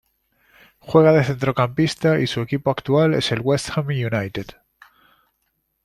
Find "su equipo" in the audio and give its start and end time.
2.25-2.71